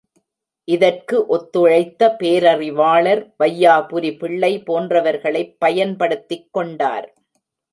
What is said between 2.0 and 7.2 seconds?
பேரறிவாளர் வையாபுரி பிள்ளை போன்றவர்களைப் பயன்படுத்திக் கொண்டார்.